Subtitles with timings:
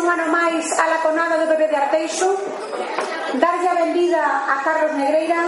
[0.00, 2.32] un ano máis a laconada do bebé de Arteixo.
[3.36, 5.44] Darlle a benvida a Carlos Negreira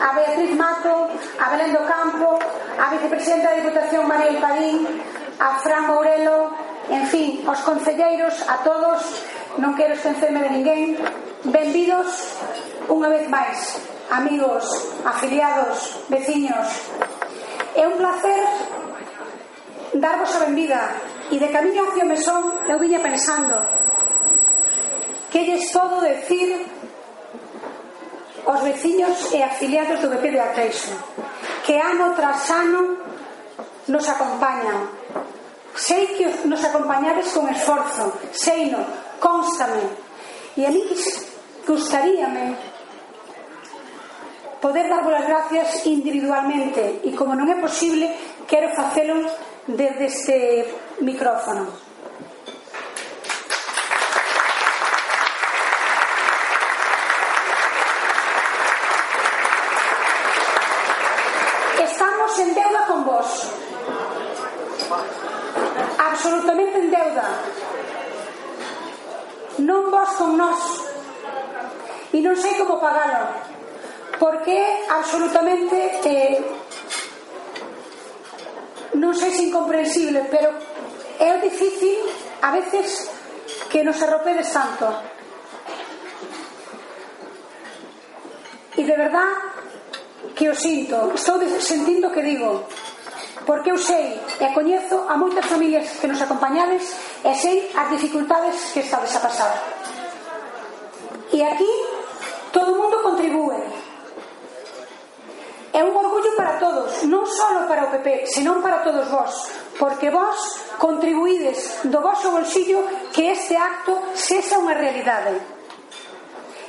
[0.00, 2.40] a Beatriz Mato a Belén do Campo
[2.80, 4.88] a vicepresidenta da Diputación María Padín
[5.38, 6.56] a Fran Mourelo
[6.88, 9.00] en fin, aos concelleiros a todos
[9.60, 10.96] non quero esquecerme de ninguén.
[11.44, 12.40] Benvidos
[12.88, 13.76] unha vez máis
[14.08, 14.64] amigos,
[15.04, 16.64] afiliados, veciños.
[17.76, 18.40] É un placer
[20.00, 20.80] darvos a benvida
[21.32, 23.56] E de camiño hacia o mesón eu viña pensando
[25.32, 26.66] que lles todo decir
[28.44, 30.92] os veciños e afiliados do BP de Ateixo
[31.64, 33.00] que ano tras ano
[33.88, 34.84] nos acompañan.
[35.74, 38.78] Sei que nos acompañades con esforzo seino,
[39.18, 39.82] constame
[40.56, 40.84] e a mí
[41.66, 42.54] gustaríame
[44.60, 47.00] poder dar as gracias individualmente.
[47.04, 48.06] E como non é posible
[48.46, 49.24] quero facelo
[49.66, 50.36] desde este
[51.00, 51.66] Microfono.
[61.78, 63.50] Estamos en deuda con vos.
[65.98, 67.28] Absolutamente en deuda.
[69.58, 70.60] Non vos con nós.
[72.14, 73.42] E non sei como pagalo.
[74.18, 74.56] Porque
[74.88, 76.38] absolutamente eh,
[78.94, 80.73] non sei se incomprensible, pero
[81.18, 81.98] é difícil
[82.42, 83.10] a veces
[83.70, 84.86] que nos arropedes tanto.
[88.76, 89.54] E de verdad
[90.34, 92.66] que o sinto, estou sentindo que digo,
[93.46, 96.82] porque eu sei e coñezo a moitas familias que nos acompañades
[97.22, 99.52] e sei as dificultades que estades a pasar.
[101.30, 101.72] E aquí
[106.64, 110.40] todos, non só para o PP, senón para todos vós, porque vós
[110.80, 112.80] contribuídes do vosso bolsillo
[113.12, 115.36] que este acto sexa unha realidade.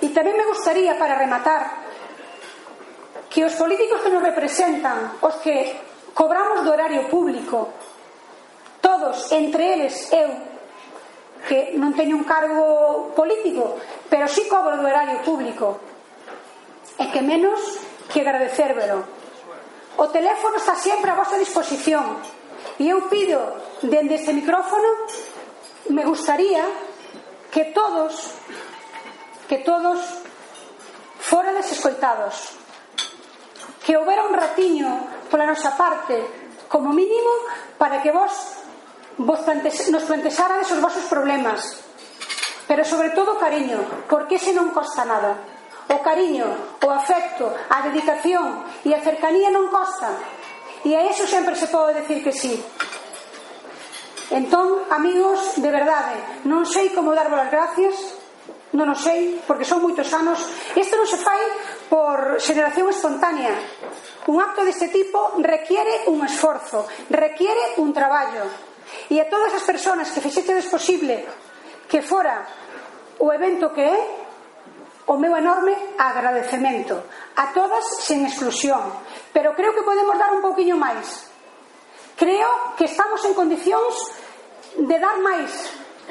[0.03, 1.87] E tamén me gustaría, para rematar,
[3.31, 5.79] que os políticos que nos representan, os que
[6.11, 7.71] cobramos do horario público,
[8.83, 10.27] todos, entre eles eu,
[11.47, 13.79] que non teño un cargo político,
[14.11, 15.79] pero sí cobro do horario público,
[16.99, 17.79] e que menos
[18.11, 19.24] que agradecérvelo.
[19.97, 22.19] O teléfono está sempre a vosa disposición.
[22.75, 23.39] E eu pido,
[23.79, 24.89] dende este micrófono,
[25.87, 26.67] me gustaría
[27.47, 28.35] que todos,
[29.47, 30.03] que todos
[31.23, 32.59] fórades escoitados.
[33.87, 34.91] Que houbera un ratiño
[35.31, 36.19] pola nosa parte,
[36.67, 37.31] como mínimo,
[37.79, 38.33] para que vos,
[39.15, 41.79] vos plantes, nos plantexarades os vosos problemas.
[42.67, 43.79] Pero sobre todo cariño,
[44.11, 45.54] porque ese non costa nada
[45.89, 50.09] o cariño, o afecto, a dedicación e a cercanía non costa.
[50.85, 52.53] E a eso sempre se pode decir que sí.
[54.33, 56.17] Entón, amigos, de verdade,
[56.49, 57.95] non sei como darvos as gracias,
[58.73, 60.41] non o sei, porque son moitos anos.
[60.73, 61.41] Isto non se fai
[61.87, 63.53] por xeración espontánea.
[64.25, 68.49] Un acto deste tipo requiere un esforzo, requiere un traballo.
[69.09, 71.25] E a todas as persoas que fixetedes posible
[71.89, 72.45] que fora
[73.21, 74.24] o evento que é,
[75.05, 76.97] o meu enorme agradecemento
[77.37, 78.81] a todas sen exclusión,
[79.29, 81.29] pero creo que podemos dar un pouquiño máis.
[82.17, 83.93] Creo que estamos en condicións
[84.81, 85.51] de dar máis,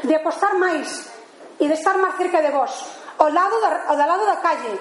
[0.06, 1.10] de apostar máis
[1.59, 2.71] e de estar máis cerca de vos,
[3.19, 4.78] ao lado da, ao da lado da calle,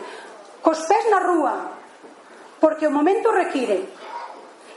[0.62, 1.74] cos pés na rúa,
[2.62, 3.90] porque o momento require.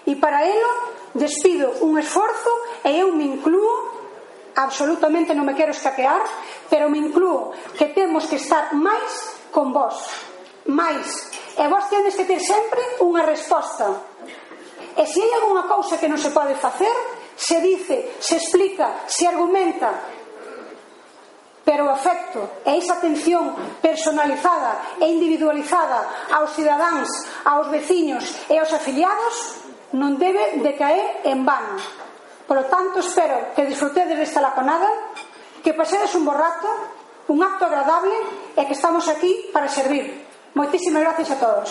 [0.06, 0.72] E para elo
[1.12, 2.52] despido un esforzo
[2.88, 3.96] e eu me incluo
[4.56, 6.24] absolutamente non me quero escaquear,
[6.72, 9.96] pero me incluo que temos que estar máis con vos.
[10.66, 11.06] Mais,
[11.56, 13.86] e vos tedes que ter sempre unha resposta.
[14.96, 16.92] E se hai algunha cousa que non se pode facer,
[17.36, 19.92] se dice, se explica, se argumenta,
[21.66, 23.50] pero o afecto e esa atención
[23.82, 27.10] personalizada e individualizada aos cidadáns,
[27.42, 29.66] aos veciños e aos afiliados
[29.98, 31.76] non debe de caer en vano.
[32.46, 34.86] Por lo tanto, espero que disfrutedes desta laconada,
[35.66, 36.70] que pasedes un borrato
[37.28, 38.14] un acto agradable
[38.54, 40.26] e que estamos aquí para servir.
[40.54, 41.68] Moitísimas gracias a todos.